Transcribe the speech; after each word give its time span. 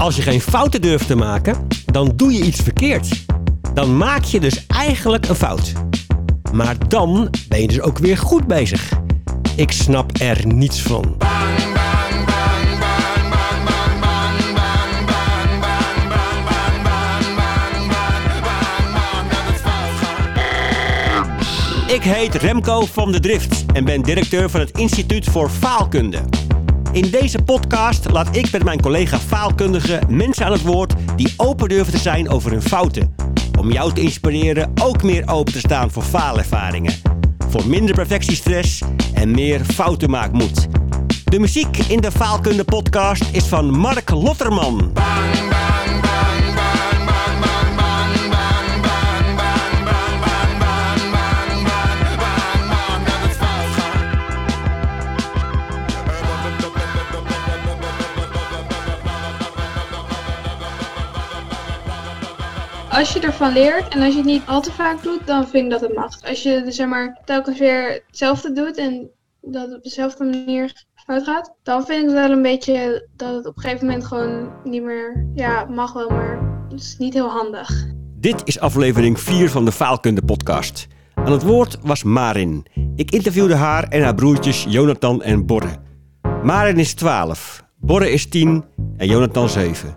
Als 0.00 0.16
je 0.16 0.22
geen 0.22 0.40
fouten 0.40 0.80
durft 0.80 1.06
te 1.06 1.16
maken, 1.16 1.66
dan 1.84 2.12
doe 2.16 2.32
je 2.32 2.44
iets 2.44 2.60
verkeerd. 2.60 3.24
Dan 3.74 3.96
maak 3.96 4.24
je 4.24 4.40
dus 4.40 4.66
eigenlijk 4.66 5.28
een 5.28 5.34
fout. 5.34 5.72
Maar 6.52 6.76
dan 6.88 7.30
ben 7.48 7.60
je 7.60 7.68
dus 7.68 7.80
ook 7.80 7.98
weer 7.98 8.18
goed 8.18 8.46
bezig. 8.46 8.92
Ik 9.56 9.72
snap 9.72 10.10
er 10.20 10.46
niets 10.46 10.82
van. 10.82 11.16
Ik 21.86 22.02
heet 22.02 22.34
Remco 22.34 22.84
van 22.84 23.12
de 23.12 23.20
Drift 23.20 23.64
en 23.72 23.84
ben 23.84 24.02
directeur 24.02 24.50
van 24.50 24.60
het 24.60 24.78
Instituut 24.78 25.24
voor 25.24 25.50
Faalkunde. 25.50 26.29
In 26.92 27.10
deze 27.10 27.42
podcast 27.42 28.10
laat 28.10 28.36
ik 28.36 28.52
met 28.52 28.64
mijn 28.64 28.80
collega 28.80 29.18
faalkundigen 29.18 30.16
mensen 30.16 30.46
aan 30.46 30.52
het 30.52 30.62
woord 30.62 30.94
die 31.16 31.34
open 31.36 31.68
durven 31.68 31.92
te 31.92 31.98
zijn 31.98 32.28
over 32.28 32.50
hun 32.50 32.62
fouten. 32.62 33.14
Om 33.58 33.72
jou 33.72 33.92
te 33.92 34.00
inspireren 34.00 34.72
ook 34.82 35.02
meer 35.02 35.28
open 35.28 35.52
te 35.52 35.58
staan 35.58 35.90
voor 35.90 36.02
faalervaringen. 36.02 36.94
Voor 37.48 37.66
minder 37.66 37.94
perfectiestress 37.94 38.82
en 39.14 39.30
meer 39.30 39.60
foutenmaakmoed. 39.64 40.66
De 41.24 41.38
muziek 41.38 41.76
in 41.76 42.00
de 42.00 42.10
Faalkunde 42.10 42.64
podcast 42.64 43.24
is 43.32 43.44
van 43.44 43.70
Mark 43.70 44.10
Lotterman. 44.10 44.92
Als 63.00 63.12
je 63.12 63.20
ervan 63.20 63.52
leert 63.52 63.88
en 63.88 64.02
als 64.02 64.10
je 64.10 64.16
het 64.16 64.26
niet 64.26 64.42
al 64.46 64.60
te 64.60 64.72
vaak 64.72 65.02
doet, 65.02 65.26
dan 65.26 65.48
vind 65.48 65.64
ik 65.64 65.70
dat 65.70 65.80
het 65.80 65.94
mag. 65.94 66.22
Als 66.22 66.42
je 66.42 66.64
zeg 66.68 66.88
maar 66.88 67.20
telkens 67.24 67.58
weer 67.58 68.02
hetzelfde 68.06 68.52
doet 68.52 68.76
en 68.76 69.10
dat 69.40 69.74
op 69.74 69.82
dezelfde 69.82 70.24
manier 70.24 70.84
fout 70.94 71.24
gaat, 71.24 71.54
dan 71.62 71.86
vind 71.86 72.08
ik 72.08 72.14
wel 72.14 72.30
een 72.30 72.42
beetje 72.42 73.08
dat 73.16 73.34
het 73.34 73.46
op 73.46 73.56
een 73.56 73.62
gegeven 73.62 73.86
moment 73.86 74.04
gewoon 74.04 74.50
niet 74.64 74.82
meer, 74.82 75.26
ja, 75.34 75.64
mag 75.64 75.92
wel, 75.92 76.08
maar 76.08 76.40
het 76.70 76.80
is 76.80 76.96
niet 76.98 77.14
heel 77.14 77.28
handig. 77.28 77.86
Dit 78.16 78.42
is 78.44 78.60
aflevering 78.60 79.20
4 79.20 79.50
van 79.50 79.64
de 79.64 79.72
Faalkunde 79.72 80.22
podcast. 80.22 80.86
Aan 81.14 81.32
het 81.32 81.42
woord 81.42 81.78
was 81.82 82.02
Marin. 82.02 82.66
Ik 82.96 83.10
interviewde 83.10 83.54
haar 83.54 83.88
en 83.88 84.02
haar 84.02 84.14
broertjes 84.14 84.66
Jonathan 84.68 85.22
en 85.22 85.46
Borre. 85.46 85.76
Marin 86.42 86.78
is 86.78 86.94
12, 86.94 87.64
Borre 87.76 88.10
is 88.10 88.28
10 88.28 88.64
en 88.96 89.06
Jonathan 89.06 89.48
7. 89.48 89.96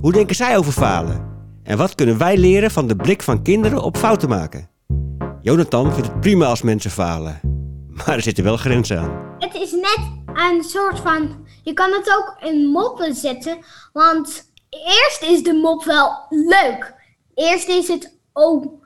Hoe 0.00 0.12
denken 0.12 0.36
zij 0.36 0.56
over 0.56 0.72
falen? 0.72 1.35
En 1.66 1.76
wat 1.76 1.94
kunnen 1.94 2.18
wij 2.18 2.36
leren 2.36 2.70
van 2.70 2.86
de 2.86 2.96
blik 2.96 3.22
van 3.22 3.42
kinderen 3.42 3.82
op 3.82 3.96
fouten 3.96 4.28
maken? 4.28 4.68
Jonathan 5.42 5.92
vindt 5.92 6.08
het 6.08 6.20
prima 6.20 6.46
als 6.46 6.62
mensen 6.62 6.90
falen. 6.90 7.40
Maar 7.88 8.14
er 8.14 8.22
zitten 8.22 8.44
wel 8.44 8.56
grenzen 8.56 8.98
aan. 8.98 9.34
Het 9.38 9.54
is 9.54 9.70
net 9.72 9.98
een 10.34 10.62
soort 10.62 10.98
van. 10.98 11.46
Je 11.62 11.72
kan 11.72 11.92
het 11.92 12.16
ook 12.16 12.48
in 12.48 12.66
moppen 12.66 13.14
zetten. 13.14 13.58
Want 13.92 14.50
eerst 14.70 15.22
is 15.22 15.42
de 15.42 15.52
mop 15.52 15.84
wel 15.84 16.26
leuk. 16.28 16.94
Eerst 17.34 17.68
is 17.68 17.88
het. 17.88 18.18
Oh, 18.32 18.80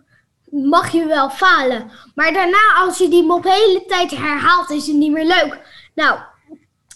mag 0.50 0.92
je 0.92 1.06
wel 1.06 1.30
falen. 1.30 1.90
Maar 2.14 2.32
daarna, 2.32 2.74
als 2.86 2.98
je 2.98 3.08
die 3.08 3.24
mop 3.24 3.42
de 3.42 3.52
hele 3.52 3.84
tijd 3.86 4.10
herhaalt, 4.10 4.70
is 4.70 4.86
het 4.86 4.96
niet 4.96 5.12
meer 5.12 5.26
leuk. 5.26 5.60
Nou, 5.94 6.18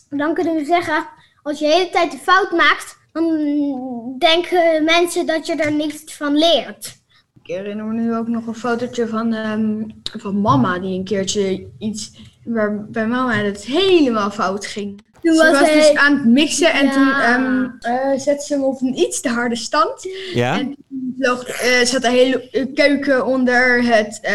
dan 0.09 0.35
kunnen 0.35 0.55
we 0.55 0.65
zeggen. 0.65 1.07
Als 1.43 1.59
je 1.59 1.67
de 1.67 1.73
hele 1.73 1.91
tijd 1.91 2.13
een 2.13 2.19
fout 2.19 2.51
maakt, 2.51 2.97
dan 3.15 4.15
denken 4.19 4.85
mensen 4.85 5.27
dat 5.27 5.47
je 5.47 5.55
er 5.57 5.73
niks 5.73 6.03
van 6.07 6.37
leert. 6.39 7.03
Ik 7.43 7.55
herinner 7.55 7.85
me 7.85 7.93
nu 8.01 8.17
ook 8.17 8.29
nog 8.29 8.47
een 8.47 8.55
fotootje 8.55 9.09
van, 9.09 9.33
ehm, 9.35 9.83
van 10.19 10.41
mama 10.41 10.79
die 10.79 10.99
een 10.99 11.05
keertje 11.05 11.67
iets 11.79 12.11
waar 12.45 12.85
bij 12.91 13.07
mama 13.07 13.33
het 13.35 13.65
helemaal 13.65 14.31
fout 14.31 14.67
ging. 14.67 15.03
Toen 15.23 15.35
ze 15.35 15.43
was 15.43 15.51
was 15.61 15.69
hij- 15.69 15.75
dus 15.75 15.95
aan 15.95 16.17
het 16.17 16.25
mixen 16.25 16.73
en 16.73 16.87
Ja. 16.87 16.93
toen 16.93 17.09
ehm, 17.13 17.69
eh, 17.81 18.19
zette 18.19 18.47
ze 18.47 18.55
hem 18.55 18.63
op 18.63 18.81
een 18.81 18.99
iets 18.99 19.21
te 19.21 19.29
harde 19.29 19.57
stand. 19.57 20.09
Ja? 20.35 20.59
En 20.59 20.65
toen 20.89 21.15
vloog, 21.19 21.43
eh, 21.49 21.85
zat 21.85 22.03
de 22.03 22.11
hele 22.11 22.69
keuken 22.75 23.27
onder 23.27 23.85
het, 23.85 24.19
eh, 24.23 24.33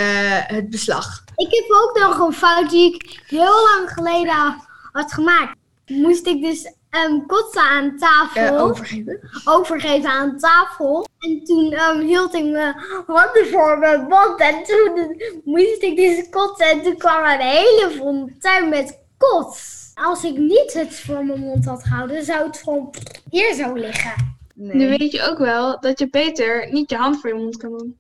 het 0.47 0.69
beslag. 0.69 1.23
Ik 1.35 1.47
heb 1.53 1.65
ook 1.83 1.99
nog 1.99 2.27
een 2.27 2.33
fout 2.33 2.69
die 2.69 2.93
ik 2.95 3.19
heel 3.27 3.39
lang 3.75 3.89
geleden 3.93 4.55
had 4.91 5.13
gemaakt. 5.13 5.57
Moest 5.87 6.27
ik 6.27 6.41
dus 6.41 6.73
ehm 6.89 7.25
kotsen 7.27 7.61
aan 7.61 7.97
tafel. 7.97 8.55
Eh, 8.55 8.63
overgeven. 8.63 9.19
overgeven 9.45 10.09
aan 10.09 10.37
tafel. 10.37 11.07
En 11.19 11.43
toen 11.43 11.71
ehm, 11.71 11.99
hield 11.99 12.33
ik 12.33 12.45
mijn 12.45 12.75
handen 13.05 13.47
voor 13.47 13.77
mijn 13.77 14.01
mond. 14.01 14.39
En 14.39 14.63
toen 14.63 15.21
moest 15.43 15.83
ik 15.83 15.95
dus 15.95 16.29
kotsen. 16.29 16.67
En 16.69 16.81
toen 16.81 16.97
kwam 16.97 17.23
er 17.23 17.33
een 17.33 17.47
hele 17.47 17.89
fontein 17.97 18.69
met 18.69 18.99
kots. 19.17 19.91
Als 19.93 20.23
ik 20.23 20.37
niet 20.37 20.73
het 20.73 20.99
voor 20.99 21.25
mijn 21.25 21.39
mond 21.39 21.65
had 21.65 21.83
gehouden, 21.83 22.23
zou 22.23 22.47
het 22.47 22.57
gewoon 22.57 22.93
hier 23.29 23.53
zo 23.53 23.73
liggen. 23.73 24.37
Nee. 24.53 24.75
Nu 24.75 24.97
weet 24.97 25.11
je 25.11 25.29
ook 25.29 25.37
wel 25.37 25.79
dat 25.79 25.99
je 25.99 26.09
beter 26.09 26.71
niet 26.71 26.89
je 26.89 26.95
hand 26.95 27.21
voor 27.21 27.29
je 27.29 27.35
mond 27.35 27.57
kan 27.57 27.77
doen. 27.77 27.97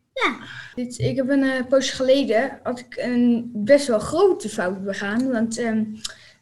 Dit, 0.75 0.99
ik 0.99 1.15
heb 1.15 1.29
een 1.29 1.43
eh, 1.43 1.65
poosje 1.69 1.95
geleden 1.95 2.59
had 2.63 2.79
ik 2.79 2.95
een 2.97 3.51
best 3.53 3.87
wel 3.87 3.99
grote 3.99 4.49
fout 4.49 4.83
begaan. 4.83 5.31
Want 5.31 5.57
ehm, 5.57 5.83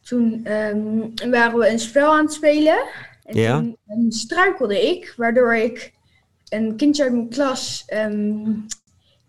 toen 0.07 0.45
ehm, 0.45 1.29
waren 1.31 1.59
we 1.59 1.69
een 1.69 1.79
spel 1.79 2.11
aan 2.13 2.23
het 2.25 2.33
spelen. 2.33 2.77
En 3.23 3.37
Ja. 3.39 3.59
toen 3.59 3.77
ehm, 3.87 4.09
struikelde 4.09 4.87
ik, 4.89 5.13
waardoor 5.17 5.55
ik 5.55 5.93
een 6.49 6.75
kindje 6.75 7.03
uit 7.03 7.11
mijn 7.13 7.29
klas 7.29 7.83
ehm 7.87 8.45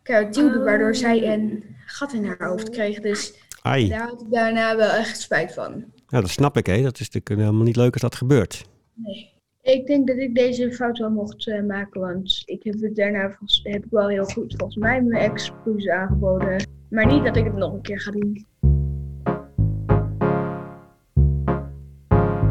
keihard 0.03 0.35
duwde, 0.35 0.59
waardoor 0.59 0.95
zij 0.95 1.33
een 1.35 1.65
gat 1.87 2.13
in 2.13 2.25
haar 2.25 2.49
hoofd 2.49 2.71
kreeg. 2.71 3.01
Dus 3.01 3.35
Ai. 3.63 3.89
daar 3.89 4.09
had 4.09 4.21
ik 4.21 4.31
daarna 4.31 4.77
wel 4.77 4.91
echt 4.91 5.21
spijt 5.21 5.55
van. 5.55 5.85
Ja, 6.09 6.21
dat 6.21 6.31
snap 6.31 6.57
ik, 6.57 6.67
hè. 6.67 6.83
Dat 6.83 7.01
is 7.01 7.11
natuurlijk 7.11 7.41
helemaal 7.41 7.65
niet 7.67 7.77
leuk 7.77 7.93
als 7.93 8.03
dat 8.03 8.15
gebeurt. 8.15 8.65
Nee. 8.95 9.37
Ik 9.63 9.87
denk 9.87 10.07
dat 10.09 10.17
ik 10.17 10.35
deze 10.35 10.73
fout 10.73 10.99
wel 10.99 11.11
mocht 11.11 11.47
eh, 11.49 11.63
maken, 11.63 12.01
want 12.01 12.43
ik 12.45 12.63
heb 12.65 12.75
het 12.81 12.97
daarna 12.97 13.29
volgens- 13.29 13.61
heb 13.63 13.85
ik 13.85 13.91
wel 13.91 14.09
heel 14.09 14.25
goed 14.25 14.55
volgens 14.57 14.77
mij 14.77 15.03
mijn 15.03 15.31
excuus 15.31 15.89
aangeboden. 15.89 16.67
Maar 16.91 17.07
niet 17.07 17.25
dat 17.25 17.37
ik 17.37 17.45
het 17.45 17.57
nog 17.57 17.73
een 17.73 17.81
keer 17.83 18.01
ga 18.01 18.11
doen. 18.11 18.47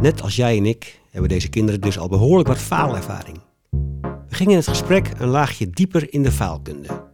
Net 0.01 0.21
als 0.21 0.35
jij 0.35 0.57
en 0.57 0.65
ik 0.65 0.99
hebben 1.11 1.29
deze 1.29 1.49
kinderen 1.49 1.81
dus 1.81 1.99
al 1.99 2.07
behoorlijk 2.07 2.47
wat 2.47 2.57
faalervaring. 2.57 3.39
We 4.01 4.35
gingen 4.35 4.51
in 4.51 4.57
het 4.57 4.67
gesprek 4.67 5.11
een 5.17 5.27
laagje 5.27 5.69
dieper 5.69 6.13
in 6.13 6.23
de 6.23 6.31
faalkunde. 6.31 7.05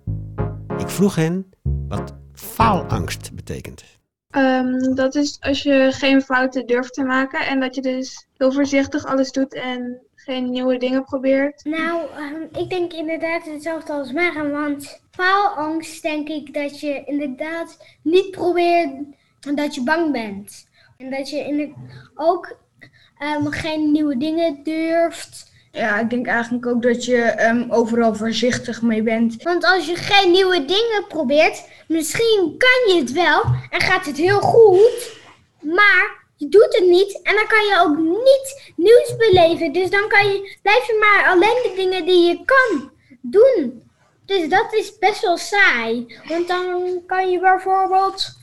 Ik 0.78 0.90
vroeg 0.90 1.16
hen 1.16 1.50
wat 1.88 2.14
faalangst 2.34 3.36
betekent. 3.36 3.84
Ehm, 4.30 4.96
dat 4.96 5.16
is 5.16 5.38
als 5.40 5.64
je 5.64 5.90
geen 5.92 6.22
fouten 6.22 6.68
durft 6.68 6.94
te 6.94 7.04
maken 7.04 7.48
en 7.48 7.60
dat 7.60 7.76
je 7.76 7.82
dus 7.82 8.28
heel 8.38 8.52
voorzichtig 8.52 9.06
alles 9.06 9.32
doet 9.32 9.54
en 9.54 10.02
geen 10.16 10.50
nieuwe 10.50 10.78
dingen 10.78 11.04
probeert. 11.04 11.64
Nou, 11.66 12.02
ehm, 12.16 12.64
ik 12.64 12.70
denk 12.70 12.94
inderdaad 12.94 13.46
hetzelfde 13.46 13.94
als 13.94 14.12
Maren. 14.12 14.52
Want 14.52 15.02
faalangst 15.12 16.02
denk 16.02 16.30
ik 16.30 16.54
dat 16.54 16.80
je 16.80 17.04
inderdaad 17.06 17.78
niet 18.02 18.32
probeert 18.32 18.94
dat 19.40 19.76
je 19.76 19.84
bang 19.84 20.12
bent. 20.12 20.72
En 20.98 21.10
dat 21.10 21.30
je 21.30 21.38
in 21.38 21.76
ook 22.16 22.58
ehm, 23.24 23.52
geen 23.52 23.92
nieuwe 23.92 24.18
dingen 24.18 24.64
durft. 24.64 25.52
Ja, 25.72 26.00
ik 26.00 26.10
denk 26.10 26.28
eigenlijk 26.28 26.66
ook 26.66 26.82
dat 26.82 27.06
je 27.06 27.22
ehm, 27.22 27.72
overal 27.72 28.16
voorzichtig 28.16 28.82
mee 28.82 29.04
bent. 29.04 29.44
Want 29.44 29.66
als 29.66 29.86
je 29.86 29.96
geen 29.96 30.32
nieuwe 30.32 30.66
dingen 30.66 31.08
probeert, 31.08 31.64
misschien 31.88 32.56
kan 32.58 32.94
je 32.94 33.02
het 33.02 33.12
wel 33.12 33.44
en 33.70 33.82
gaat 33.82 34.06
het 34.06 34.18
heel 34.18 34.40
goed. 34.40 35.18
Maar 35.62 36.26
je 36.36 36.50
doet 36.50 36.76
het 36.76 36.88
niet 36.88 37.20
en 37.24 37.36
dan 37.36 37.48
kan 37.48 37.66
je 37.66 37.80
ook 37.82 37.98
niet 37.98 38.74
nieuws 38.76 39.16
beleven. 39.18 39.72
Dus 39.72 39.90
dan 39.90 40.08
kan 40.08 40.28
je, 40.28 40.58
blijf 40.62 40.88
je 40.88 40.98
maar 41.00 41.31
alleen 41.31 41.62
de 41.64 41.74
dingen 41.76 42.06
die 42.06 42.28
je 42.28 42.46
kan 42.46 42.92
doen. 43.22 43.84
Dus 44.26 44.50
dat 44.50 44.74
is 44.74 44.98
best 44.98 45.22
wel 45.22 45.38
saai. 45.38 46.19
Want 46.28 46.48
dan 46.48 47.02
kan 47.06 47.31
je 47.31 47.40
bijvoorbeeld 47.40 48.38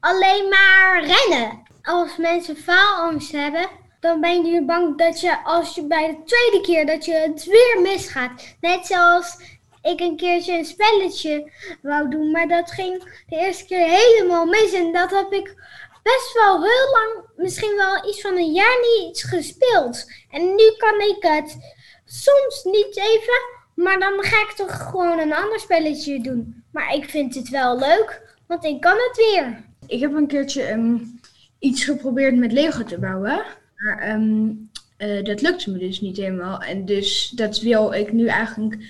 alleen 0.00 0.48
maar 0.48 1.04
rennen. 1.04 1.62
Als 1.82 2.16
mensen 2.16 2.56
faalangst 2.56 3.32
hebben, 3.32 3.68
dan 4.04 4.20
ben 4.20 4.44
je 4.44 4.64
bang 4.64 4.98
dat 4.98 5.20
je 5.20 5.44
als 5.44 5.74
je 5.74 5.86
bij 5.86 6.06
de 6.06 6.22
tweede 6.24 6.60
keer 6.66 6.86
dat 6.86 7.04
je 7.04 7.12
het 7.12 7.44
weer 7.44 7.80
misgaat. 7.82 8.56
Net 8.60 8.86
zoals 8.86 9.36
ik 9.82 10.00
een 10.00 10.16
keertje 10.16 10.58
een 10.58 10.64
spelletje 10.64 11.50
wou 11.82 12.10
doen, 12.10 12.30
maar 12.30 12.48
dat 12.48 12.70
ging 12.70 13.02
de 13.28 13.36
eerste 13.36 13.64
keer 13.64 13.86
helemaal 13.86 14.46
mis. 14.46 14.72
En 14.72 14.92
dat 14.92 15.10
heb 15.10 15.32
ik 15.32 15.54
best 16.02 16.32
wel 16.32 16.62
heel 16.62 16.90
lang, 16.92 17.24
misschien 17.36 17.76
wel 17.76 18.08
iets 18.08 18.20
van 18.20 18.36
een 18.36 18.52
jaar 18.52 18.78
niet 18.98 19.22
gespeeld. 19.22 20.12
En 20.30 20.54
nu 20.54 20.74
kan 20.76 21.00
ik 21.00 21.16
het 21.18 21.56
soms 22.04 22.64
niet 22.64 22.96
even, 22.96 23.40
maar 23.74 23.98
dan 23.98 24.22
ga 24.22 24.40
ik 24.40 24.52
toch 24.56 24.90
gewoon 24.90 25.18
een 25.18 25.34
ander 25.34 25.60
spelletje 25.60 26.20
doen. 26.20 26.64
Maar 26.72 26.94
ik 26.94 27.10
vind 27.10 27.34
het 27.34 27.48
wel 27.48 27.78
leuk, 27.78 28.36
want 28.46 28.64
ik 28.64 28.80
kan 28.80 28.96
het 28.96 29.16
weer. 29.16 29.64
Ik 29.86 30.00
heb 30.00 30.12
een 30.12 30.26
keertje 30.26 30.62
ehm, 30.62 30.96
iets 31.58 31.84
geprobeerd 31.84 32.36
met 32.36 32.52
Lego 32.52 32.84
te 32.84 32.98
bouwen. 32.98 33.62
Maar 33.76 33.98
ehm, 33.98 34.50
eh, 34.96 35.24
dat 35.24 35.42
lukte 35.42 35.70
me 35.70 35.78
dus 35.78 36.00
niet 36.00 36.16
helemaal. 36.16 36.60
En 36.60 36.84
dus 36.84 37.30
dat 37.30 37.60
wil 37.60 37.92
ik 37.92 38.12
nu 38.12 38.26
eigenlijk 38.26 38.82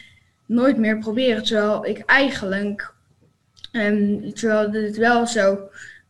nooit 0.47 0.77
meer 0.77 0.99
proberen. 0.99 1.45
Terwijl 1.45 1.87
ik 1.87 1.99
eigenlijk, 1.99 2.93
ehm, 3.73 4.31
terwijl 4.33 4.73
het 4.73 4.97
wel 4.97 5.27
zou 5.27 5.59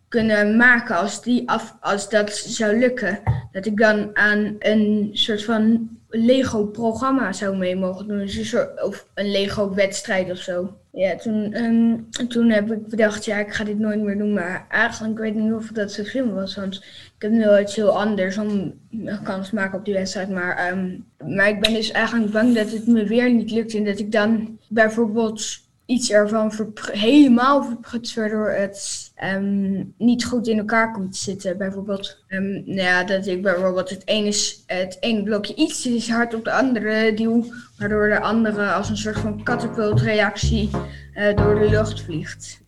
kunnen 0.09 0.57
maken 0.57 0.97
als, 0.97 1.23
die 1.23 1.49
af, 1.49 1.77
als 1.81 2.09
dat 2.09 2.37
zou 2.37 2.79
lukken. 2.79 3.23
Dat 3.53 3.67
ik 3.67 3.77
dan 3.77 4.17
aan 4.17 4.57
een 4.59 5.11
soort 5.13 5.45
van 5.45 5.89
Lego-programma 6.09 7.33
zou 7.33 7.57
mee 7.57 7.77
mogen 7.77 8.09
doen. 8.09 8.19
Dus 8.19 8.37
een 8.37 8.45
soort, 8.45 8.83
of 8.83 9.09
een 9.15 9.31
Lego-wedstrijd 9.31 10.31
of 10.31 10.39
zo. 10.39 10.77
Ja, 10.93 11.17
toen, 11.17 11.53
ehm, 11.53 12.27
toen 12.29 12.51
heb 12.51 12.73
ik 12.73 12.87
bedacht, 12.87 13.25
ja, 13.25 13.39
ik 13.39 13.53
ga 13.53 13.65
dit 13.65 13.79
nooit 13.79 14.01
meer 14.01 14.19
doen. 14.19 14.33
Maar 14.33 14.67
eigenlijk 14.69 15.19
weet 15.19 15.35
ik 15.35 15.41
niet 15.41 15.53
of 15.53 15.67
dat 15.67 15.93
zo 15.93 16.05
slim 16.05 16.35
was. 16.35 16.57
Want 16.57 16.75
ik 16.75 17.14
heb 17.25 17.33
nu 17.33 17.61
iets 17.61 17.77
heel 17.77 17.99
anders 17.99 18.39
om 18.39 18.75
kans 19.23 19.49
te 19.49 19.55
maken 19.55 19.79
op 19.79 19.85
die 19.85 19.95
wedstrijd. 19.95 20.31
Maar, 20.31 20.57
ehm, 20.57 20.99
maar 21.35 21.49
ik 21.49 21.61
ben 21.61 21.75
dus 21.75 21.91
eigenlijk 21.91 22.33
bang 22.33 22.55
dat 22.55 22.71
het 22.71 22.87
me 22.87 23.05
weer 23.05 23.33
niet 23.33 23.51
lukt. 23.51 23.75
En 23.75 23.85
dat 23.85 23.99
ik 23.99 24.13
dan 24.13 24.59
bijvoorbeeld 24.69 25.63
iets 25.87 26.11
ervan 26.11 26.53
helemaal 26.93 27.65
verprutst, 27.65 28.15
waardoor 28.15 28.51
het 28.51 29.13
um, 29.35 29.95
niet 29.99 30.25
goed 30.25 30.47
in 30.47 30.59
elkaar 30.59 30.93
komt 30.93 31.13
te 31.13 31.19
zitten. 31.19 31.59
Bijvoorbeeld, 31.59 32.25
um, 32.29 32.51
nou 32.51 32.81
ja, 32.81 33.05
dat 33.05 33.27
ik 33.27 33.43
bijvoorbeeld 33.43 33.91
het 33.91 34.03
ene, 34.05 34.35
het 34.67 34.97
ene 35.01 35.23
blokje 35.23 35.55
iets 35.55 36.11
hard 36.11 36.35
op 36.35 36.45
de 36.45 36.53
andere 36.53 37.15
duw, 37.15 37.45
waardoor 37.79 38.09
de 38.09 38.21
andere 38.21 38.73
als 38.73 38.89
een 38.89 38.97
soort 38.97 39.19
van 39.19 39.43
katapultreactie 39.43 40.71
uh, 41.15 41.37
door 41.37 41.59
de 41.59 41.69
lucht 41.71 42.01
vliegt. 42.01 42.63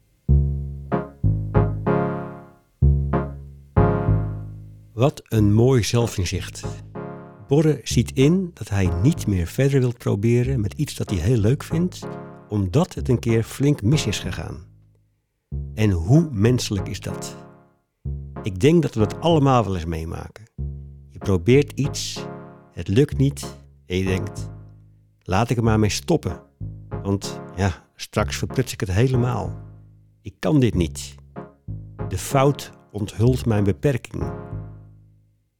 Wat 4.97 5.23
een 5.29 5.55
mooi 5.55 5.83
zelfinzicht. 5.83 6.65
Borre 7.49 7.81
ziet 7.83 8.13
in 8.13 8.51
dat 8.55 8.69
hij 8.69 8.91
niet 9.03 9.27
meer 9.27 9.47
verder 9.47 9.81
wilt 9.81 9.99
proberen 9.99 10.61
met 10.61 10.73
iets 10.73 10.95
dat 10.95 11.11
hij 11.11 11.19
heel 11.19 11.37
leuk 11.37 11.63
vindt, 11.63 12.07
omdat 12.49 12.95
het 12.95 13.09
een 13.09 13.19
keer 13.19 13.43
flink 13.43 13.83
mis 13.83 14.07
is 14.07 14.19
gegaan. 14.19 14.65
En 15.75 15.91
hoe 15.91 16.29
menselijk 16.33 16.89
is 16.89 17.01
dat? 17.01 17.37
Ik 18.43 18.61
denk 18.61 18.83
dat 18.83 18.95
we 18.95 19.01
dat 19.01 19.21
allemaal 19.21 19.65
wel 19.65 19.75
eens 19.75 19.85
meemaken. 19.85 20.45
Je 21.09 21.19
probeert 21.19 21.73
iets, 21.73 22.27
het 22.73 22.89
lukt 22.89 23.19
niet 23.19 23.57
en 23.87 23.97
je 23.97 24.05
denkt, 24.05 24.51
laat 25.23 25.51
ik 25.51 25.57
er 25.57 25.63
maar 25.63 25.79
mee 25.79 25.91
stoppen. 25.91 26.41
Want 27.03 27.41
ja, 27.57 27.89
straks 27.97 28.37
verpluts 28.37 28.73
ik 28.73 28.81
het 28.81 28.93
helemaal. 28.93 29.59
Ik 30.23 30.35
kan 30.39 30.61
dit 30.61 30.75
niet. 30.75 31.15
De 32.09 32.19
fout 32.19 32.73
onthult 32.91 33.47
mijn 33.47 33.65
beperking. 33.65 34.45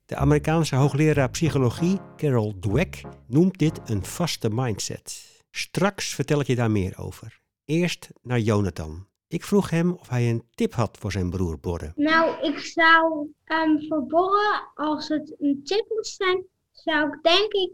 De 0.07 0.17
Amerikaanse 0.17 0.77
hoogleraar 0.77 1.31
psychologie 1.31 1.99
Carol 2.17 2.59
Dweck 2.59 3.01
noemt 3.27 3.59
dit 3.59 3.81
een 3.91 4.05
vaste 4.05 4.49
mindset. 4.53 5.41
Straks 5.51 6.15
vertel 6.15 6.41
ik 6.41 6.47
je 6.47 6.55
daar 6.55 6.71
meer 6.71 6.99
over. 6.99 7.41
Eerst 7.65 8.11
naar 8.23 8.39
Jonathan. 8.39 9.07
Ik 9.29 9.45
vroeg 9.45 9.71
hem 9.71 9.93
of 9.93 10.09
hij 10.09 10.31
een 10.31 10.45
tip 10.55 10.73
had 10.73 10.99
voor 10.99 11.13
zijn 11.13 11.31
broer 11.31 11.59
Borre. 11.61 11.93
Nou, 11.95 12.47
ik 12.47 12.59
zou 12.59 13.29
um, 13.45 13.87
voor 13.89 14.07
Borre, 14.07 14.71
als 14.75 15.09
het 15.09 15.35
een 15.39 15.61
tip 15.65 15.85
moet 15.89 16.07
zijn, 16.07 16.45
zou 16.73 17.09
ik 17.09 17.23
denk 17.23 17.53
ik 17.53 17.73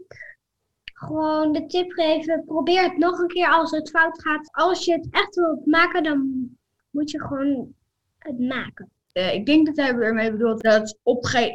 gewoon 0.93 1.51
de 1.51 1.65
tip 1.65 1.91
geven. 1.91 2.43
Probeer 2.45 2.83
het 2.83 2.97
nog 2.97 3.19
een 3.19 3.27
keer 3.27 3.49
als 3.49 3.71
het 3.71 3.89
fout 3.89 4.21
gaat. 4.21 4.49
Als 4.51 4.85
je 4.85 4.93
het 4.93 5.07
echt 5.11 5.35
wilt 5.35 5.65
maken, 5.65 6.03
dan 6.03 6.49
moet 6.89 7.11
je 7.11 7.21
gewoon 7.21 7.73
het 8.17 8.39
maken. 8.39 8.91
Uh, 9.13 9.33
ik 9.33 9.45
denk 9.45 9.65
dat 9.65 9.77
hij 9.77 9.95
ermee 9.95 10.31
bedoelt 10.31 10.61
dat 10.61 10.99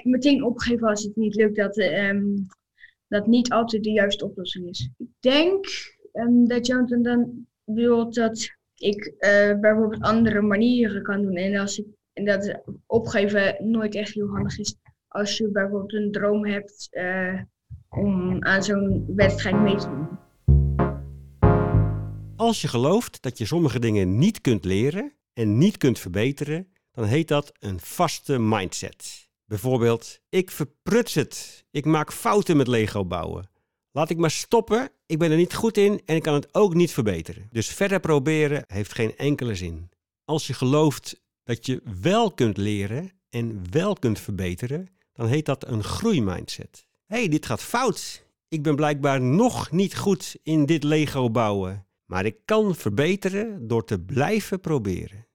meteen 0.02 0.44
opgeven 0.44 0.88
als 0.88 1.02
het 1.02 1.16
niet 1.16 1.34
lukt, 1.34 1.56
dat, 1.56 1.76
um, 1.76 2.46
dat 3.08 3.26
niet 3.26 3.50
altijd 3.50 3.82
de 3.82 3.90
juiste 3.90 4.24
oplossing 4.24 4.68
is. 4.68 4.90
Ik 4.96 5.08
denk 5.20 5.66
um, 6.12 6.48
dat 6.48 6.66
Jonathan 6.66 7.02
dan 7.02 7.46
wil 7.64 8.12
dat 8.12 8.56
ik 8.74 9.14
uh, 9.18 9.60
bijvoorbeeld 9.60 10.02
andere 10.02 10.40
manieren 10.40 11.02
kan 11.02 11.22
doen. 11.22 11.36
En, 11.36 11.56
als 11.56 11.78
ik, 11.78 11.86
en 12.12 12.24
dat 12.24 12.60
opgeven 12.86 13.56
nooit 13.58 13.94
echt 13.94 14.14
heel 14.14 14.28
handig 14.28 14.58
is. 14.58 14.76
Als 15.08 15.36
je 15.36 15.50
bijvoorbeeld 15.50 15.92
een 15.92 16.12
droom 16.12 16.46
hebt 16.46 16.88
uh, 16.90 17.40
om 17.88 18.44
aan 18.44 18.62
zo'n 18.62 19.04
wedstrijd 19.16 19.60
mee 19.60 19.76
te 19.76 19.88
doen. 19.88 20.08
Als 22.36 22.62
je 22.62 22.68
gelooft 22.68 23.22
dat 23.22 23.38
je 23.38 23.44
sommige 23.44 23.78
dingen 23.78 24.18
niet 24.18 24.40
kunt 24.40 24.64
leren 24.64 25.12
en 25.32 25.58
niet 25.58 25.76
kunt 25.76 25.98
verbeteren, 25.98 26.68
dan 26.98 27.06
heet 27.06 27.28
dat 27.28 27.52
een 27.58 27.80
vaste 27.80 28.38
mindset. 28.38 29.28
Bijvoorbeeld, 29.44 30.20
ik 30.28 30.50
verpruts 30.50 31.14
het. 31.14 31.64
Ik 31.70 31.84
maak 31.84 32.12
fouten 32.12 32.56
met 32.56 32.66
Lego 32.66 33.04
bouwen. 33.04 33.50
Laat 33.90 34.10
ik 34.10 34.16
maar 34.16 34.30
stoppen. 34.30 34.90
Ik 35.06 35.18
ben 35.18 35.30
er 35.30 35.36
niet 35.36 35.54
goed 35.54 35.76
in 35.76 36.02
en 36.04 36.16
ik 36.16 36.22
kan 36.22 36.34
het 36.34 36.54
ook 36.54 36.74
niet 36.74 36.92
verbeteren. 36.92 37.48
Dus 37.50 37.68
verder 37.68 38.00
proberen 38.00 38.64
heeft 38.66 38.94
geen 38.94 39.16
enkele 39.16 39.54
zin. 39.54 39.90
Als 40.24 40.46
je 40.46 40.54
gelooft 40.54 41.20
dat 41.42 41.66
je 41.66 41.82
wel 42.00 42.32
kunt 42.32 42.56
leren 42.56 43.10
en 43.30 43.62
wel 43.70 43.94
kunt 43.94 44.20
verbeteren, 44.20 44.88
dan 45.12 45.26
heet 45.26 45.46
dat 45.46 45.66
een 45.66 45.84
groeimindset. 45.84 46.86
Hé, 47.06 47.16
hey, 47.16 47.28
dit 47.28 47.46
gaat 47.46 47.62
fout. 47.62 48.26
Ik 48.48 48.62
ben 48.62 48.76
blijkbaar 48.76 49.20
nog 49.20 49.70
niet 49.70 49.96
goed 49.96 50.36
in 50.42 50.66
dit 50.66 50.84
Lego 50.84 51.30
bouwen. 51.30 51.86
Maar 52.04 52.24
ik 52.24 52.36
kan 52.44 52.74
verbeteren 52.74 53.68
door 53.68 53.84
te 53.84 54.00
blijven 54.00 54.60
proberen. 54.60 55.27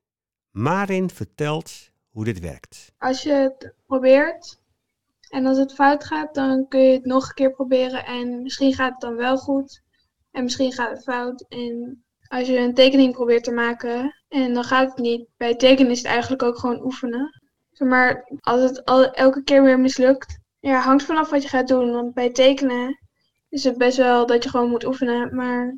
Marin 0.54 1.10
vertelt 1.10 1.92
hoe 2.10 2.24
dit 2.24 2.40
werkt. 2.40 2.94
Als 2.98 3.24
je 3.24 3.32
het 3.32 3.74
probeert 3.86 4.62
en 5.30 5.46
als 5.46 5.58
het 5.58 5.74
fout 5.74 6.04
gaat, 6.04 6.34
dan 6.34 6.68
kun 6.68 6.80
je 6.80 6.94
het 6.94 7.06
nog 7.06 7.28
een 7.28 7.34
keer 7.34 7.52
proberen. 7.52 8.06
En 8.06 8.42
misschien 8.42 8.74
gaat 8.74 8.92
het 8.92 9.02
dan 9.02 9.16
wel 9.16 9.38
goed. 9.38 9.84
En 10.32 10.44
misschien 10.44 10.74
gaat 10.74 10.90
het 10.90 11.04
fout. 11.04 11.46
En 11.50 12.04
als 12.28 12.48
je 12.48 12.58
een 12.58 12.74
tekening 12.74 13.14
probeert 13.14 13.44
te 13.44 13.52
maken 13.52 14.16
en 14.28 14.54
dan 14.54 14.64
gaat 14.64 14.90
het 14.90 14.98
niet. 14.98 15.28
Bij 15.38 15.56
tekenen 15.56 15.92
is 15.92 15.98
het 15.98 16.08
eigenlijk 16.08 16.44
ook 16.44 16.58
gewoon 16.58 16.84
oefenen. 16.84 17.42
Maar 17.78 18.32
als 18.40 18.62
het 18.62 18.86
al, 18.86 19.12
elke 19.12 19.44
keer 19.44 19.64
weer 19.64 19.80
mislukt, 19.80 20.40
ja, 20.60 20.80
hangt 20.80 21.04
vanaf 21.04 21.30
wat 21.30 21.44
je 21.44 21.50
gaat 21.50 21.68
doen. 21.68 21.92
Want 21.92 22.14
bij 22.14 22.32
tekenen 22.32 23.00
is 23.50 23.64
het 23.64 23.78
best 23.78 23.98
wel 23.98 24.26
dat 24.26 24.44
je 24.44 24.50
gewoon 24.50 24.70
moet 24.70 24.86
oefenen. 24.86 25.36
Maar 25.36 25.78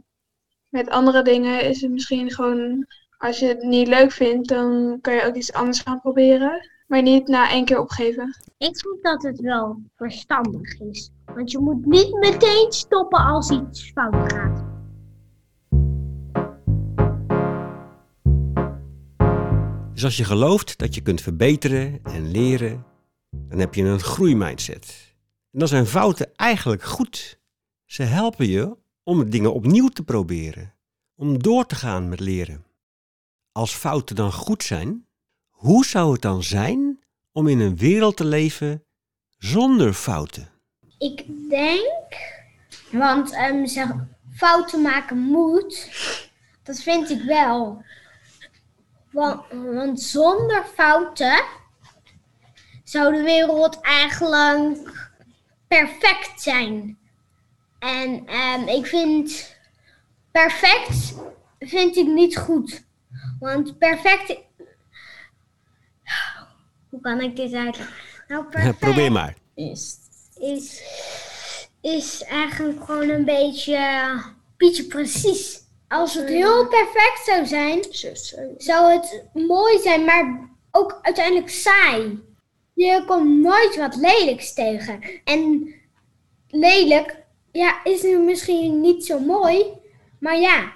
met 0.69 0.89
andere 0.89 1.21
dingen 1.21 1.61
is 1.61 1.81
het 1.81 1.91
misschien 1.91 2.31
gewoon, 2.31 2.85
als 3.17 3.39
je 3.39 3.47
het 3.47 3.61
niet 3.61 3.87
leuk 3.87 4.11
vindt, 4.11 4.47
dan 4.47 4.97
kan 5.01 5.13
je 5.13 5.25
ook 5.25 5.35
iets 5.35 5.53
anders 5.53 5.79
gaan 5.79 6.01
proberen. 6.01 6.69
Maar 6.87 7.01
niet 7.01 7.27
na 7.27 7.49
één 7.49 7.65
keer 7.65 7.79
opgeven. 7.79 8.37
Ik 8.57 8.79
vind 8.79 9.03
dat 9.03 9.23
het 9.23 9.39
wel 9.39 9.81
verstandig 9.95 10.79
is. 10.79 11.11
Want 11.25 11.51
je 11.51 11.59
moet 11.59 11.85
niet 11.85 12.13
meteen 12.13 12.71
stoppen 12.71 13.19
als 13.19 13.49
iets 13.49 13.91
fout 13.91 14.33
gaat. 14.33 14.63
Dus 19.93 20.03
als 20.03 20.17
je 20.17 20.23
gelooft 20.23 20.77
dat 20.77 20.95
je 20.95 21.01
kunt 21.01 21.21
verbeteren 21.21 21.99
en 22.03 22.31
leren, 22.31 22.85
dan 23.29 23.59
heb 23.59 23.73
je 23.73 23.83
een 23.83 23.99
groeimindset. 23.99 25.15
En 25.51 25.59
dan 25.59 25.67
zijn 25.67 25.85
fouten 25.85 26.35
eigenlijk 26.35 26.83
goed. 26.83 27.39
Ze 27.85 28.03
helpen 28.03 28.47
je 28.47 28.77
om 29.03 29.29
dingen 29.29 29.53
opnieuw 29.53 29.87
te 29.87 30.03
proberen, 30.03 30.73
om 31.15 31.43
door 31.43 31.65
te 31.65 31.75
gaan 31.75 32.09
met 32.09 32.19
leren. 32.19 32.64
Als 33.57 33.75
fouten 33.75 34.15
dan 34.15 34.31
goed 34.31 34.63
zijn, 34.63 35.07
hoe 35.49 35.85
zou 35.85 36.11
het 36.11 36.21
dan 36.21 36.43
zijn 36.43 36.99
om 37.31 37.47
in 37.47 37.59
een 37.59 37.77
wereld 37.77 38.17
te 38.17 38.25
leven 38.25 38.85
zonder 39.37 39.93
fouten? 39.93 40.49
Ik 40.97 41.25
denk, 41.49 42.15
want 42.91 43.35
um, 43.35 43.67
zeg, 43.67 43.89
fouten 44.33 44.81
maken 44.81 45.17
moet, 45.17 45.89
dat 46.63 46.79
vind 46.79 47.09
ik 47.09 47.21
wel. 47.21 47.83
Want, 49.11 49.41
want 49.51 50.01
zonder 50.01 50.65
fouten 50.73 51.43
zou 52.83 53.13
de 53.13 53.21
wereld 53.21 53.81
eigenlijk 53.81 55.09
perfect 55.67 56.41
zijn. 56.41 56.97
En 57.79 58.33
um, 58.35 58.67
ik 58.67 58.85
vind 58.85 59.55
perfect 60.31 61.15
vind 61.59 61.95
ik 61.95 62.07
niet 62.07 62.37
goed. 62.37 62.83
Want 63.39 63.77
perfect 63.77 64.37
hoe 66.89 67.01
kan 67.01 67.21
ik 67.21 67.35
dit 67.35 67.53
uitleggen? 67.53 67.95
Nou, 68.27 68.45
perfect 68.51 68.79
Probeer 68.79 69.11
maar. 69.11 69.35
Is, 69.55 69.97
is, 70.39 70.81
is 71.81 72.23
eigenlijk 72.23 72.83
gewoon 72.83 73.09
een 73.09 73.25
beetje 73.25 73.77
beetje 74.57 74.85
precies. 74.85 75.63
Als 75.87 76.13
het 76.13 76.29
heel 76.29 76.67
perfect 76.67 77.21
zou 77.25 77.45
zijn, 77.45 77.83
zou 78.57 78.91
het 78.91 79.23
mooi 79.33 79.79
zijn, 79.79 80.05
maar 80.05 80.49
ook 80.71 80.99
uiteindelijk 81.01 81.49
saai. 81.49 82.23
Je 82.73 83.03
komt 83.07 83.41
nooit 83.41 83.77
wat 83.77 83.95
lelijks 83.95 84.53
tegen. 84.53 85.01
En 85.23 85.73
lelijk, 86.47 87.17
ja, 87.51 87.83
is 87.83 88.01
nu 88.01 88.17
misschien 88.17 88.81
niet 88.81 89.05
zo 89.05 89.19
mooi, 89.19 89.65
maar 90.19 90.39
ja, 90.39 90.73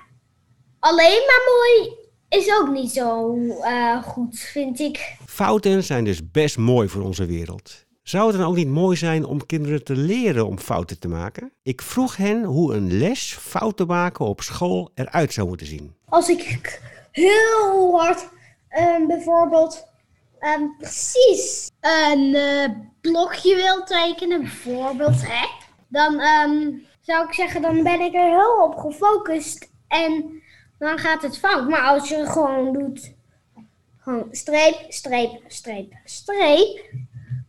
alleen 0.79 1.23
maar 1.27 1.41
mooi 1.55 1.98
is 2.29 2.53
ook 2.59 2.69
niet 2.69 2.91
zo 2.91 3.35
uh, 3.35 4.03
goed, 4.03 4.39
vind 4.39 4.79
ik. 4.79 5.15
Fouten 5.25 5.83
zijn 5.83 6.03
dus 6.03 6.31
best 6.31 6.57
mooi 6.57 6.87
voor 6.87 7.01
onze 7.01 7.25
wereld. 7.25 7.87
Zou 8.03 8.27
het 8.27 8.37
dan 8.37 8.47
ook 8.47 8.55
niet 8.55 8.67
mooi 8.67 8.97
zijn 8.97 9.25
om 9.25 9.45
kinderen 9.45 9.83
te 9.83 9.95
leren 9.95 10.47
om 10.47 10.59
fouten 10.59 10.99
te 10.99 11.07
maken? 11.07 11.51
Ik 11.63 11.81
vroeg 11.81 12.17
hen 12.17 12.43
hoe 12.43 12.73
een 12.73 12.97
les 12.97 13.37
fouten 13.41 13.87
maken 13.87 14.25
op 14.25 14.41
school 14.41 14.91
eruit 14.95 15.33
zou 15.33 15.47
moeten 15.47 15.67
zien. 15.67 15.95
Als 16.05 16.29
ik 16.29 16.81
heel 17.11 17.99
hard 17.99 18.29
ehm, 18.69 19.07
bijvoorbeeld 19.07 19.85
ehm, 20.39 20.63
precies 20.77 21.71
een 21.79 22.35
eh, 22.35 22.69
blokje 23.01 23.55
wil 23.55 23.83
tekenen, 23.83 24.41
bijvoorbeeld, 24.41 25.27
hè, 25.27 25.47
dan 25.87 26.19
ehm, 26.19 26.71
zou 27.01 27.27
ik 27.27 27.33
zeggen, 27.33 27.61
dan 27.61 27.83
ben 27.83 27.99
ik 27.99 28.13
er 28.13 28.29
heel 28.29 28.63
op 28.63 28.75
gefocust 28.75 29.69
en 29.87 30.41
dan 30.79 30.97
gaat 30.97 31.21
het 31.21 31.37
fout. 31.37 31.69
Maar 31.69 31.81
als 31.81 32.09
je 32.09 32.25
gewoon 32.25 32.73
doet, 32.73 33.13
gewoon 33.99 34.27
streep, 34.31 34.75
streep, 34.87 35.41
streep, 35.47 35.93
streep, 36.05 36.85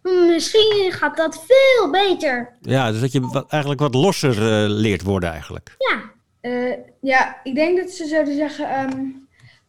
misschien 0.02 0.92
gaat 0.92 1.16
dat 1.16 1.44
veel 1.46 1.90
beter. 1.90 2.56
Ja, 2.60 2.90
dus 2.90 3.00
dat 3.00 3.12
je 3.12 3.20
wat, 3.20 3.50
eigenlijk 3.50 3.80
wat 3.80 3.94
losser 3.94 4.32
eh, 4.32 4.68
leert 4.68 5.02
worden 5.02 5.30
eigenlijk. 5.30 5.74
Ja, 5.78 6.00
Eh, 6.40 6.72
ja, 7.00 7.40
ik 7.42 7.54
denk 7.54 7.78
dat 7.78 7.90
ze 7.90 8.06
zouden 8.06 8.34
zeggen, 8.34 8.68
ehm, 8.70 9.00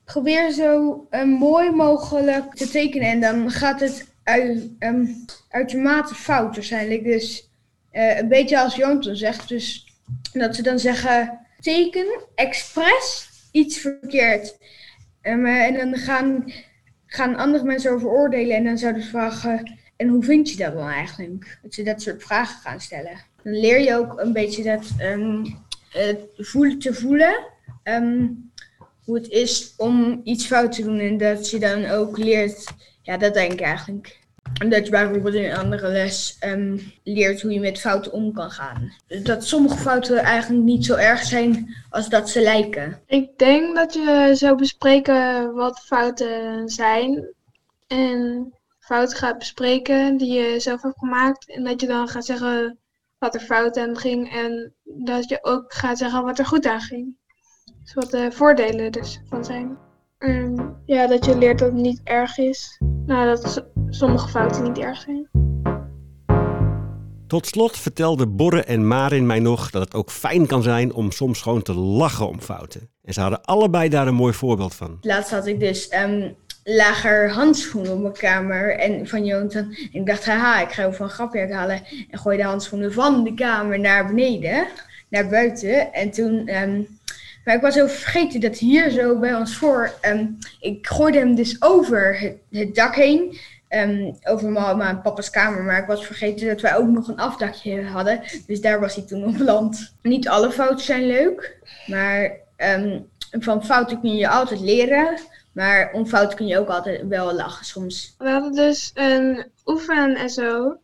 probeer 0.06 0.51
zo 0.51 1.06
eh, 1.10 1.24
mooi 1.24 1.72
mogelijk 1.72 2.53
te 2.53 2.70
tekenen 2.70 3.10
en 3.10 3.20
dan 3.22 3.51
gaat 3.51 3.80
het 3.80 4.08
uit, 4.24 4.70
ehm, 4.80 5.06
uitermate 5.50 6.15
fout 6.15 6.56
waarschijnlijk. 6.56 7.03
Dus 7.03 7.50
eh, 7.91 8.18
een 8.18 8.27
beetje 8.27 8.60
als 8.60 8.75
Jonton 8.75 9.15
zegt, 9.15 9.48
dus 9.50 9.86
dat 10.34 10.56
ze 10.56 10.62
dan 10.62 10.80
zeggen, 10.80 11.39
teken 11.60 12.06
expres 12.36 13.30
iets 13.51 13.77
verkeerd. 13.77 14.58
Eh, 15.22 15.65
en 15.65 15.74
dan 15.74 15.96
gaan, 15.96 16.51
gaan 17.05 17.36
andere 17.36 17.63
mensen 17.63 17.91
over 17.91 18.10
oordelen 18.10 18.55
en 18.55 18.63
dan 18.63 18.77
zouden 18.77 19.03
ze 19.03 19.10
vragen, 19.10 19.79
en 19.96 20.08
hoe 20.08 20.24
vind 20.24 20.50
je 20.51 20.58
dat 20.58 20.74
dan 20.74 20.88
eigenlijk? 20.88 21.60
Dat 21.62 21.74
ze 21.74 21.84
dat 21.84 22.01
soort 22.01 22.24
vragen 22.24 22.62
gaan 22.62 22.81
stellen. 22.81 23.24
Dan 23.43 23.60
leer 23.60 23.79
je 23.79 23.96
ook 23.96 24.20
een 24.20 24.34
beetje 24.34 24.63
dat 24.63 24.91
ehm, 24.98 25.46
eh, 25.93 26.15
voelen 26.38 26.79
te 26.79 26.93
voelen. 26.93 27.50
ehm, 27.84 28.27
hoe 29.03 29.15
het 29.15 29.29
is 29.29 29.74
om 29.77 30.22
iets 30.24 30.46
fout 30.46 30.72
te 30.72 30.84
doen. 30.84 31.00
En 31.00 31.17
dat 31.17 31.50
je 31.50 31.60
dan 31.60 31.86
ook 31.86 32.17
leert, 32.17 32.74
ja, 33.01 33.17
dat 33.17 33.34
denk 33.34 33.51
ik 33.51 33.62
eigenlijk. 33.62 34.20
Dat 34.70 34.86
je 34.86 34.91
bijvoorbeeld 34.91 35.36
in 35.36 35.44
een 35.44 35.58
andere 35.58 35.88
les 35.88 36.38
ehm, 36.39 36.77
leert 37.03 37.41
hoe 37.41 37.51
je 37.51 37.60
met 37.60 37.80
fouten 37.80 38.12
om 38.12 38.34
kan 38.34 38.51
gaan. 38.51 38.94
Dat 39.24 39.44
sommige 39.44 39.77
fouten 39.77 40.18
eigenlijk 40.18 40.63
niet 40.63 40.86
zo 40.86 40.96
erg 40.96 41.24
zijn 41.24 41.75
als 41.89 42.10
dat 42.10 42.30
ze 42.30 42.41
lijken. 42.41 43.01
Ik 43.06 43.38
denk 43.38 43.75
dat 43.75 43.94
je 43.94 44.30
zou 44.34 44.56
bespreken 44.56 45.53
wat 45.53 45.80
fouten 45.80 46.70
zijn. 46.70 47.34
En 47.88 48.53
fouten 48.80 49.18
gaat 49.18 49.38
bespreken 49.38 50.18
die 50.18 50.34
je 50.34 50.60
zelf 50.60 50.82
hebt 50.82 51.00
gemaakt. 51.00 51.50
En 51.50 51.63
dat 51.63 51.82
je 51.82 51.88
dan 51.88 52.08
gaat 52.08 52.25
zeggen 52.25 52.80
wat 53.18 53.34
er 53.36 53.41
fout 53.41 53.77
aan 53.77 53.98
ging. 53.98 54.34
En 54.34 54.74
dat 54.84 55.30
je 55.30 55.39
ook 55.41 55.74
gaat 55.74 55.98
zeggen 55.98 56.24
wat 56.24 56.39
er 56.39 56.46
goed 56.46 56.65
aan 56.65 56.82
ging. 56.82 57.15
Dus 57.84 57.94
wat 57.94 58.12
de 58.12 58.32
voordelen 58.32 58.91
dus 58.91 59.22
van 59.30 59.46
zijn. 59.46 59.77
En 60.21 60.75
ja, 60.85 61.07
dat 61.07 61.25
je 61.25 61.37
leert 61.37 61.59
dat 61.59 61.71
het 61.71 61.81
niet 61.81 62.01
erg 62.03 62.37
is. 62.37 62.81
Nou, 63.05 63.25
dat 63.25 63.65
sommige 63.89 64.27
fouten 64.27 64.63
niet 64.63 64.77
erg 64.77 65.01
zijn. 65.01 65.29
Tot 67.27 67.47
slot 67.47 67.77
vertelden 67.77 68.35
Borre 68.35 68.63
en 68.63 68.87
Marin 68.87 69.25
mij 69.25 69.39
nog 69.39 69.69
dat 69.69 69.81
het 69.81 69.93
ook 69.93 70.11
fijn 70.11 70.47
kan 70.47 70.63
zijn 70.63 70.93
om 70.93 71.11
soms 71.11 71.41
gewoon 71.41 71.61
te 71.61 71.73
lachen 71.73 72.27
om 72.27 72.41
fouten. 72.41 72.89
En 73.03 73.13
ze 73.13 73.21
hadden 73.21 73.41
allebei 73.41 73.89
daar 73.89 74.07
een 74.07 74.15
mooi 74.15 74.33
voorbeeld 74.33 74.75
van. 74.75 74.97
Laatst 75.01 75.31
had 75.31 75.47
ik 75.47 75.59
dus 75.59 75.87
ehm, 75.87 76.29
lager 76.63 77.31
handschoenen 77.31 77.91
op 77.91 78.01
mijn 78.01 78.13
kamer 78.13 78.79
en 78.79 79.07
van 79.07 79.25
Jonathan. 79.25 79.63
En 79.63 79.87
ik 79.91 80.05
dacht, 80.05 80.25
haha, 80.25 80.61
ik 80.61 80.71
ga 80.71 80.87
even 80.87 81.05
een 81.05 81.11
grapje 81.11 81.53
halen. 81.53 81.81
En 82.09 82.19
gooi 82.19 82.37
de 82.37 82.43
handschoenen 82.43 82.93
van 82.93 83.23
de 83.23 83.33
kamer 83.33 83.79
naar 83.79 84.07
beneden, 84.07 84.67
naar 85.09 85.27
buiten. 85.27 85.93
En 85.93 86.11
toen, 86.11 86.47
ehm, 86.47 86.81
maar 87.45 87.55
ik 87.55 87.62
was 87.62 87.74
zo 87.74 87.88
vergeten 87.88 88.39
dat 88.39 88.57
hier 88.57 88.89
zo 88.89 89.19
bij 89.19 89.36
ons 89.36 89.55
voor, 89.55 89.93
ehm, 90.01 90.27
ik 90.60 90.88
gooide 90.88 91.17
hem 91.17 91.36
dus 91.36 91.62
over 91.62 92.33
het, 92.51 92.75
dak 92.75 92.95
heen. 92.95 93.38
ehm, 93.67 94.12
over 94.24 94.50
mama 94.50 94.89
en 94.89 95.01
papa's 95.01 95.29
kamer, 95.29 95.63
maar 95.63 95.81
ik 95.81 95.88
was 95.88 96.05
vergeten 96.05 96.48
dat 96.48 96.62
wij 96.62 96.75
ook 96.75 96.88
nog 96.88 97.07
een 97.07 97.19
afdakje 97.19 97.83
hadden. 97.83 98.21
Dus 98.48 98.62
daar 98.62 98.79
was 98.79 98.95
hij 98.95 99.05
toen 99.05 99.25
op 99.25 99.38
beland. 99.38 99.93
Niet 100.01 100.27
alle 100.27 100.51
fouten 100.51 100.86
zijn 100.86 101.07
leuk, 101.07 101.57
maar 101.88 102.31
ehm, 102.55 103.00
van 103.39 103.65
fouten 103.65 104.00
kun 104.01 104.15
je 104.15 104.29
altijd 104.29 104.60
leren. 104.60 105.19
Maar 105.51 105.91
om 105.93 106.07
fouten 106.07 106.38
kun 106.38 106.48
je 106.48 106.60
ook 106.60 106.67
altijd 106.67 107.07
wel 107.07 107.33
lachen 107.33 107.65
soms. 107.65 108.15
We 108.17 108.29
hadden 108.29 108.53
dus 108.53 108.91
een 108.93 109.45
oefen 109.65 110.15
en 110.15 110.29
zo. 110.29 110.77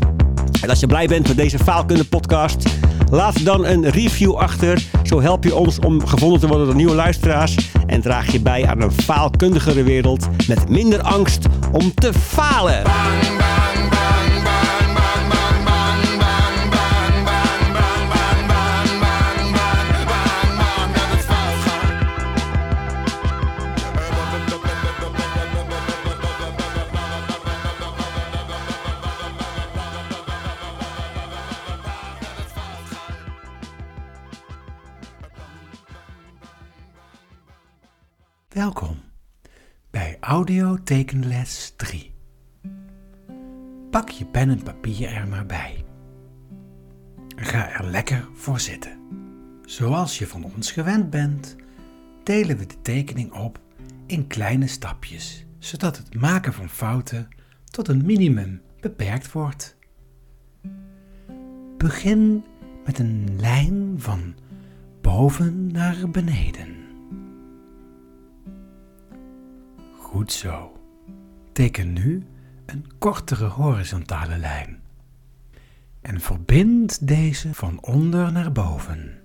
en 0.61 0.69
als 0.69 0.79
je 0.79 0.87
blij 0.87 1.07
bent 1.07 1.27
met 1.27 1.37
deze 1.37 1.59
Faalkunde 1.59 2.05
podcast, 2.05 2.69
laat 3.11 3.45
dan 3.45 3.65
een 3.65 3.89
review 3.89 4.33
achter. 4.33 4.83
Zo 5.03 5.21
help 5.21 5.43
je 5.43 5.55
ons 5.55 5.79
om 5.79 6.07
gevonden 6.07 6.39
te 6.39 6.47
worden 6.47 6.65
door 6.65 6.75
nieuwe 6.75 6.95
luisteraars. 6.95 7.55
En 7.85 8.01
draag 8.01 8.31
je 8.31 8.41
bij 8.41 8.67
aan 8.67 8.81
een 8.81 8.91
faalkundigere 8.91 9.83
wereld 9.83 10.27
met 10.47 10.69
minder 10.69 11.01
angst 11.01 11.45
om 11.71 11.93
te 11.93 12.13
falen. 12.13 12.83
Welkom 38.59 38.97
bij 39.89 40.17
Audio 40.19 40.77
Tekenles 40.83 41.73
3. 41.77 42.13
Pak 43.89 44.09
je 44.09 44.25
pen 44.25 44.49
en 44.49 44.63
papier 44.63 45.09
er 45.09 45.27
maar 45.27 45.45
bij. 45.45 45.85
Ga 47.35 47.69
er 47.69 47.85
lekker 47.85 48.27
voor 48.33 48.59
zitten. 48.59 48.99
Zoals 49.65 50.17
je 50.17 50.27
van 50.27 50.43
ons 50.43 50.71
gewend 50.71 51.09
bent, 51.09 51.55
delen 52.23 52.57
we 52.57 52.65
de 52.65 52.81
tekening 52.81 53.31
op 53.31 53.59
in 54.05 54.27
kleine 54.27 54.67
stapjes, 54.67 55.45
zodat 55.59 55.97
het 55.97 56.15
maken 56.15 56.53
van 56.53 56.69
fouten 56.69 57.27
tot 57.65 57.87
een 57.87 58.05
minimum 58.05 58.61
beperkt 58.79 59.31
wordt. 59.31 59.77
Begin 61.77 62.43
met 62.85 62.99
een 62.99 63.35
lijn 63.37 63.93
van 63.97 64.35
boven 65.01 65.71
naar 65.71 66.09
beneden. 66.09 66.78
Goed 70.09 70.31
zo. 70.31 70.71
Teken 71.51 71.93
nu 71.93 72.23
een 72.65 72.85
kortere 72.97 73.45
horizontale 73.45 74.37
lijn. 74.37 74.81
En 76.01 76.19
verbind 76.19 77.07
deze 77.07 77.53
van 77.53 77.81
onder 77.81 78.31
naar 78.31 78.51
boven. 78.51 79.21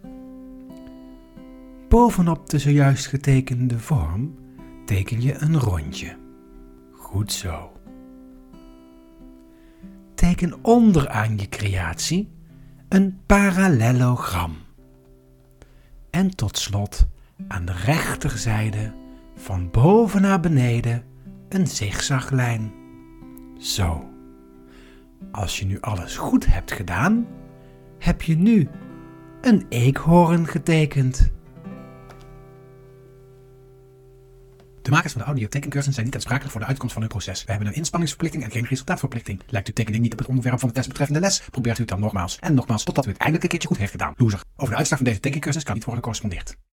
Bovenop 1.88 2.50
de 2.50 2.58
zojuist 2.58 3.06
getekende 3.06 3.78
vorm 3.78 4.34
teken 4.84 5.22
je 5.22 5.34
een 5.38 5.58
rondje. 5.58 6.16
Goed 6.92 7.32
zo. 7.32 7.72
Teken 10.14 10.64
onderaan 10.64 11.38
je 11.38 11.48
creatie 11.48 12.32
een 12.88 13.20
parallelogram. 13.26 14.56
En 16.10 16.36
tot 16.36 16.58
slot 16.58 17.06
aan 17.48 17.64
de 17.64 17.72
rechterzijde 17.72 19.02
van 19.34 19.70
boven 19.70 20.22
naar 20.22 20.40
beneden 20.40 21.04
een 21.48 21.66
zigzaglijn. 21.66 22.72
Zo. 23.58 24.08
Als 25.32 25.58
je 25.58 25.66
nu 25.66 25.80
alles 25.80 26.16
goed 26.16 26.46
hebt 26.46 26.72
gedaan, 26.72 27.26
heb 27.98 28.22
je 28.22 28.36
nu 28.36 28.68
een 29.40 29.66
eekhoorn 29.68 30.46
getekend. 30.46 31.32
De 34.82 34.90
makers 34.90 35.12
van 35.12 35.20
de 35.20 35.26
audiotekencursus 35.26 35.94
zijn 35.94 36.06
niet 36.06 36.14
aansprakelijk 36.14 36.52
voor 36.52 36.60
de 36.60 36.66
uitkomst 36.66 36.92
van 36.92 37.02
hun 37.02 37.10
proces. 37.10 37.44
We 37.44 37.50
hebben 37.50 37.68
een 37.68 37.74
inspanningsverplichting 37.74 38.44
en 38.44 38.50
geen 38.50 38.66
resultaatverplichting. 38.66 39.40
Lijkt 39.46 39.68
uw 39.68 39.74
tekening 39.74 40.02
niet 40.02 40.12
op 40.12 40.18
het 40.18 40.28
onderwerp 40.28 40.58
van 40.58 40.68
de 40.68 40.74
desbetreffende 40.74 41.20
les, 41.20 41.42
probeert 41.50 41.76
u 41.76 41.80
het 41.80 41.88
dan 41.88 42.00
nogmaals. 42.00 42.38
En 42.38 42.54
nogmaals, 42.54 42.84
totdat 42.84 43.06
u 43.06 43.08
het 43.08 43.18
eindelijk 43.18 43.44
een 43.44 43.50
keertje 43.50 43.68
goed 43.68 43.78
heeft 43.78 43.90
gedaan. 43.90 44.14
Loser. 44.16 44.40
Over 44.56 44.72
de 44.72 44.78
uitslag 44.78 44.98
van 44.98 45.08
deze 45.08 45.20
tekencursus 45.20 45.62
kan 45.62 45.74
niet 45.74 45.84
worden 45.84 46.04
gecorrespondeerd. 46.04 46.56